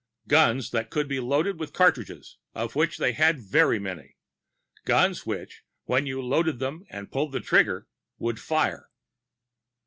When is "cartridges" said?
1.73-2.39